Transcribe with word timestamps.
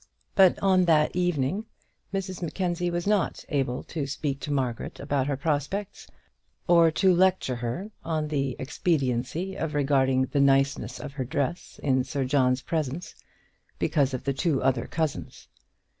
But 0.33 0.57
on 0.63 0.85
that 0.85 1.15
evening 1.15 1.65
Mrs 2.11 2.41
Mackenzie 2.41 2.89
was 2.89 3.05
not 3.05 3.45
able 3.49 3.83
to 3.83 4.07
speak 4.07 4.39
to 4.39 4.51
Margaret 4.51 4.99
about 4.99 5.27
her 5.27 5.37
prospects, 5.37 6.07
or 6.67 6.89
to 6.89 7.13
lecture 7.13 7.57
her 7.57 7.91
on 8.03 8.29
the 8.29 8.55
expediency 8.57 9.55
of 9.55 9.75
regarding 9.75 10.23
the 10.25 10.39
nicenesses 10.41 10.99
of 10.99 11.13
her 11.13 11.23
dress 11.23 11.79
in 11.83 12.03
Sir 12.03 12.25
John's 12.25 12.63
presence, 12.63 13.13
because 13.77 14.15
of 14.15 14.23
the 14.23 14.33
two 14.33 14.59
other 14.63 14.87
cousins. 14.87 15.47